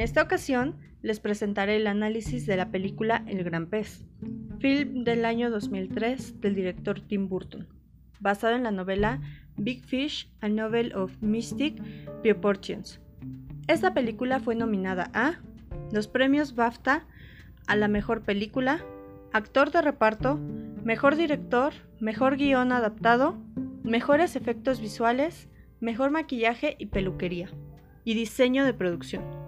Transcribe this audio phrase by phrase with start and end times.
[0.00, 4.06] En esta ocasión les presentaré el análisis de la película El Gran Pez,
[4.58, 7.68] film del año 2003 del director Tim Burton,
[8.18, 9.20] basado en la novela
[9.58, 11.82] Big Fish, a Novel of Mystic
[12.22, 12.98] Proportions.
[13.68, 15.42] Esta película fue nominada a
[15.92, 17.06] los premios BAFTA
[17.66, 18.82] a la mejor película,
[19.34, 20.38] actor de reparto,
[20.82, 23.36] mejor director, mejor guion adaptado,
[23.84, 27.50] mejores efectos visuales, mejor maquillaje y peluquería,
[28.02, 29.39] y diseño de producción.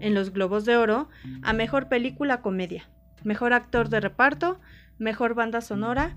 [0.00, 1.08] En los Globos de Oro,
[1.42, 2.88] a mejor película comedia,
[3.24, 4.60] mejor actor de reparto,
[4.98, 6.16] mejor banda sonora.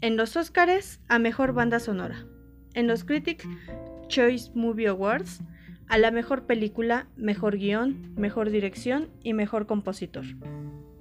[0.00, 2.26] En los Oscars, a mejor banda sonora.
[2.74, 3.46] En los Critics
[4.08, 5.40] Choice Movie Awards,
[5.88, 10.24] a la mejor película, mejor guion, mejor dirección y mejor compositor.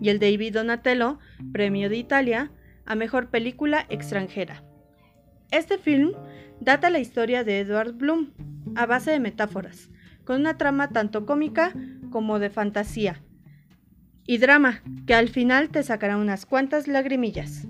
[0.02, 1.20] Y el David Donatello,
[1.52, 2.52] Premio de Italia,
[2.86, 4.64] a mejor película extranjera.
[5.52, 6.14] Este film
[6.60, 8.32] data la historia de Edward Bloom,
[8.76, 9.90] a base de metáforas,
[10.24, 11.74] con una trama tanto cómica
[12.10, 13.22] como de fantasía.
[14.26, 17.68] Y drama, que al final te sacará unas cuantas lagrimillas.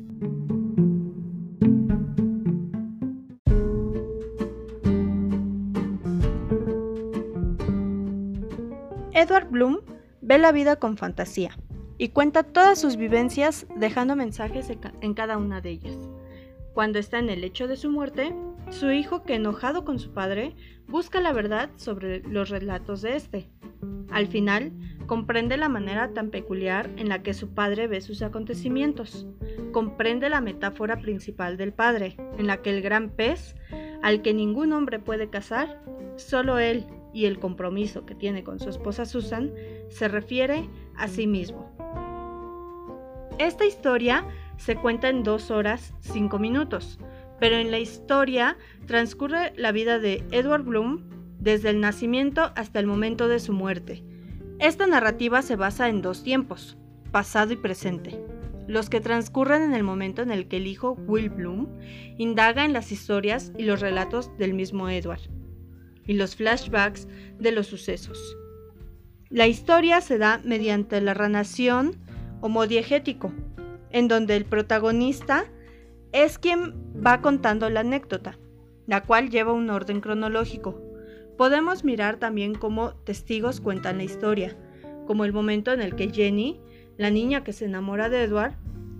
[9.14, 9.80] Edward Bloom
[10.22, 11.58] ve la vida con fantasía
[11.98, 15.98] y cuenta todas sus vivencias dejando mensajes en cada una de ellas.
[16.74, 18.34] Cuando está en el lecho de su muerte,
[18.70, 20.56] su hijo, que enojado con su padre,
[20.88, 23.50] busca la verdad sobre los relatos de este.
[24.20, 24.74] Al final,
[25.06, 29.26] comprende la manera tan peculiar en la que su padre ve sus acontecimientos.
[29.72, 33.56] Comprende la metáfora principal del padre, en la que el gran pez,
[34.02, 35.82] al que ningún hombre puede cazar,
[36.18, 39.54] solo él y el compromiso que tiene con su esposa Susan,
[39.88, 41.74] se refiere a sí mismo.
[43.38, 44.26] Esta historia
[44.58, 47.00] se cuenta en dos horas cinco minutos,
[47.40, 51.08] pero en la historia transcurre la vida de Edward Bloom
[51.40, 54.04] desde el nacimiento hasta el momento de su muerte.
[54.60, 56.78] Esta narrativa se basa en dos tiempos,
[57.12, 58.22] pasado y presente,
[58.68, 61.70] los que transcurren en el momento en el que el hijo Will Bloom
[62.18, 65.22] indaga en las historias y los relatos del mismo Edward,
[66.06, 67.08] y los flashbacks
[67.40, 68.38] de los sucesos.
[69.30, 71.96] La historia se da mediante la ranación
[72.42, 73.32] homodiegético,
[73.92, 75.46] en donde el protagonista
[76.12, 78.38] es quien va contando la anécdota,
[78.88, 80.82] la cual lleva un orden cronológico.
[81.40, 84.58] Podemos mirar también cómo testigos cuentan la historia,
[85.08, 86.60] como el momento en el que Jenny,
[86.98, 88.58] la niña que se enamora de Edward,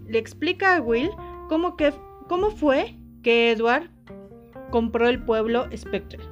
[0.08, 1.10] le explica a Will
[1.50, 1.92] cómo, que,
[2.30, 3.90] cómo fue que Edward
[4.70, 6.24] compró el pueblo Spectre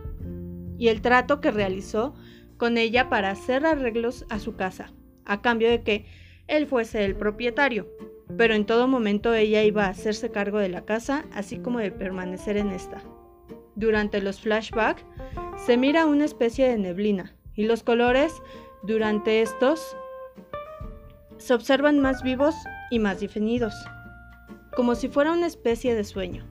[0.77, 2.15] y el trato que realizó
[2.55, 4.93] con ella para hacer arreglos a su casa,
[5.25, 6.05] a cambio de que
[6.47, 7.85] él fuese el propietario
[8.37, 11.91] pero en todo momento ella iba a hacerse cargo de la casa, así como de
[11.91, 13.01] permanecer en esta.
[13.75, 15.05] Durante los flashbacks
[15.65, 18.41] se mira una especie de neblina y los colores
[18.83, 19.97] durante estos
[21.37, 22.55] se observan más vivos
[22.89, 23.73] y más definidos,
[24.75, 26.45] como si fuera una especie de sueño.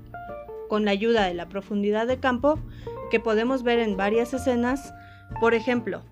[0.69, 2.59] Con la ayuda de la profundidad de campo
[3.11, 4.93] que podemos ver en varias escenas,
[5.41, 6.03] por ejemplo,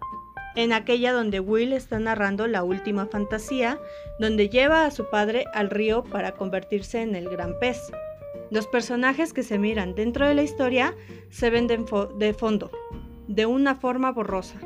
[0.55, 3.79] en aquella donde Will está narrando la última fantasía,
[4.21, 7.81] donde lleva a su padre al río para convertirse en el gran pez.
[8.51, 10.95] Los personajes que se miran dentro de la historia
[11.31, 12.71] se ven de, fondo,
[13.27, 14.61] de una forma borrosa.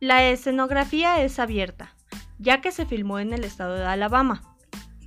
[0.00, 1.94] La escenografía es abierta,
[2.38, 4.42] ya que se filmó en el estado de Alabama.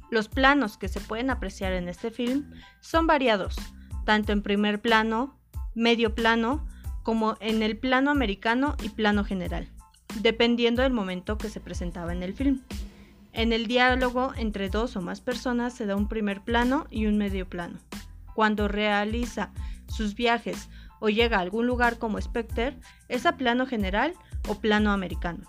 [0.10, 3.58] Los planos que se pueden apreciar en este film son variados,
[4.06, 5.38] tanto en primer plano,
[5.74, 6.66] medio plano,
[7.06, 9.70] como en el plano americano y plano general,
[10.22, 12.64] dependiendo del momento que se presentaba en el film.
[13.32, 17.20] En el diálogo entre dos o más personas se da un primer plano y un
[17.20, 17.78] medio plano.
[18.34, 19.52] Cuando realiza
[19.88, 20.68] sus viajes
[21.00, 22.76] o llega a algún lugar como Spectre,
[23.08, 24.16] es a plano general
[24.48, 25.44] o plano americano.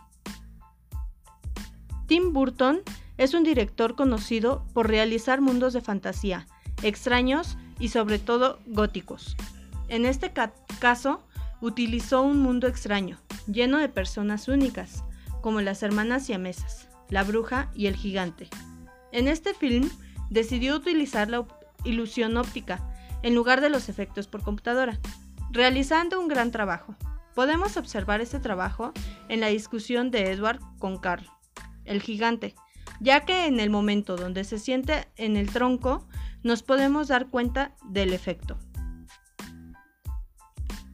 [2.07, 2.83] Tim Burton
[3.17, 6.47] es un director conocido por realizar mundos de fantasía,
[6.83, 9.39] extraños y sobre todo góticos.
[9.89, 10.35] En este
[10.81, 11.23] caso,
[11.61, 15.05] utilizó un mundo extraño, lleno de personas únicas,
[15.41, 18.49] como las hermanas siamesas, la bruja y el gigante.
[19.13, 19.89] En este film
[20.31, 21.47] decidió utilizar la
[21.85, 22.83] ilusión óptica
[23.23, 24.99] en lugar de los efectos por computadora,
[25.51, 26.95] realizando un gran trabajo.
[27.35, 28.93] Podemos observar este trabajo
[29.29, 31.27] en la discusión de Edward con Carl,
[31.85, 32.55] el gigante,
[33.01, 36.07] ya que en el momento donde se siente en el tronco
[36.43, 38.59] nos podemos dar cuenta del efecto.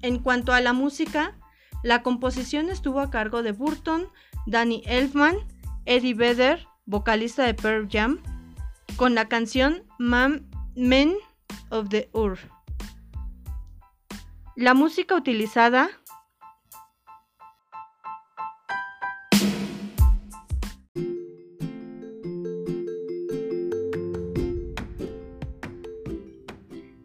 [0.02, 1.38] En cuanto a la música,
[1.82, 4.08] la composición estuvo a cargo de Burton,
[4.46, 5.36] Danny Elfman,
[5.86, 8.20] Eddie Vedder, vocalista de Pearl Jam,
[8.96, 11.14] con la canción Men
[11.70, 12.38] of the Ur.
[14.56, 15.88] La música utilizada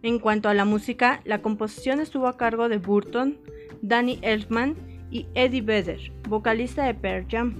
[0.07, 3.37] En cuanto a la música, la composición estuvo a cargo de Burton,
[3.81, 4.77] Danny Elfman
[5.11, 5.99] y Eddie Vedder,
[6.29, 7.55] vocalista de Pearl Jam,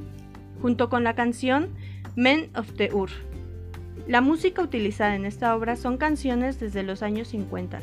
[0.61, 1.67] junto con la canción
[2.15, 3.09] Men of the Ur.
[4.07, 7.81] La música utilizada en esta obra son canciones desde los años 50,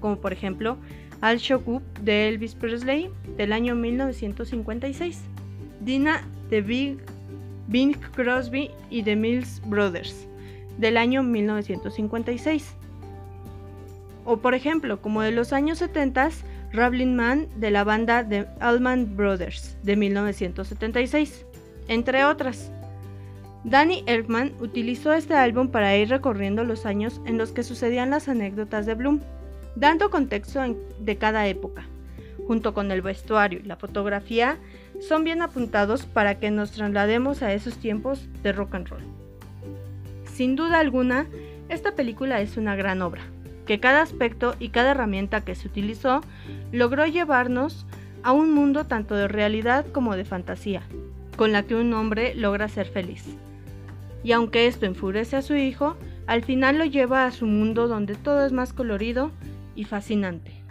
[0.00, 0.76] como por ejemplo
[1.22, 3.08] Al Shock Up de Elvis Presley
[3.38, 5.22] del año 1956,
[5.80, 6.98] Dina de Big,
[7.68, 10.28] Bing Crosby y The Mills Brothers
[10.76, 12.74] del año 1956,
[14.28, 16.28] o por ejemplo, como de los años 70,
[16.74, 21.46] Rabbling Man de la banda The Allman Brothers de 1976,
[21.88, 22.70] entre otras.
[23.64, 28.28] Danny Elfman utilizó este álbum para ir recorriendo los años en los que sucedían las
[28.28, 29.20] anécdotas de Bloom,
[29.76, 30.60] dando contexto
[31.00, 31.86] de cada época.
[32.46, 34.58] Junto con el vestuario y la fotografía,
[35.00, 39.02] son bien apuntados para que nos traslademos a esos tiempos de rock and roll.
[40.26, 41.26] Sin duda alguna,
[41.70, 43.22] esta película es una gran obra,
[43.68, 46.22] que cada aspecto y cada herramienta que se utilizó
[46.72, 47.84] logró llevarnos
[48.22, 50.80] a un mundo tanto de realidad como de fantasía,
[51.36, 53.36] con la que un hombre logra ser feliz.
[54.24, 58.14] Y aunque esto enfurece a su hijo, al final lo lleva a su mundo donde
[58.14, 59.32] todo es más colorido
[59.76, 60.64] y fascinante.